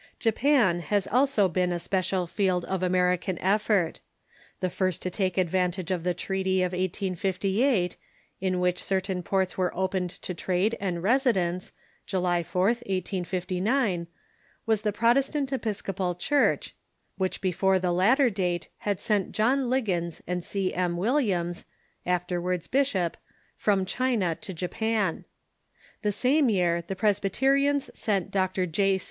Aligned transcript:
Japan 0.17 0.79
has 0.79 1.05
also 1.05 1.47
been 1.47 1.71
a 1.71 1.77
special 1.77 2.25
field 2.25 2.65
of 2.65 2.81
American 2.81 3.37
efi'ort. 3.37 3.99
The 4.59 4.71
first 4.71 5.03
to 5.03 5.11
take 5.11 5.37
advantage 5.37 5.91
of 5.91 6.03
the 6.03 6.15
treaty 6.15 6.63
of 6.63 6.71
1858, 6.71 7.97
in 8.39 8.55
M^hich 8.55 8.79
certain 8.79 9.21
ports 9.21 9.59
were 9.59 9.71
opened 9.77 10.09
to 10.09 10.33
trade 10.33 10.75
and 10.79 11.03
residence, 11.03 11.71
July 12.07 12.41
4th, 12.41 12.81
1859, 12.89 13.59
Japan 13.59 13.95
'■. 13.99 14.03
7^7? 14.05 14.07
was 14.65 14.81
the 14.81 14.91
Protestant 14.91 15.53
Episcopal 15.53 16.15
Church, 16.15 16.73
which 17.19 17.39
before 17.39 17.77
the 17.77 17.91
latter 17.91 18.31
date 18.31 18.69
had 18.79 18.99
sent 18.99 19.33
John 19.33 19.69
Liggins 19.69 20.23
and 20.25 20.43
C. 20.43 20.73
M. 20.73 20.97
Williams 20.97 21.65
(after 22.07 22.41
wards 22.41 22.65
bishop) 22.67 23.17
from 23.55 23.85
China 23.85 24.33
to 24.33 24.51
Japan. 24.51 25.25
The 26.01 26.11
same 26.11 26.49
year 26.49 26.81
the 26.81 26.95
Pres 26.95 27.19
byterians 27.19 27.95
sent 27.95 28.31
Dr. 28.31 28.65
J. 28.65 28.97